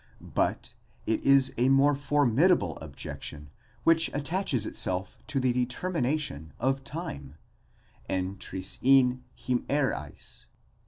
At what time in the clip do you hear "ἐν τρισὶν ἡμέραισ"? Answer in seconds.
8.09-10.45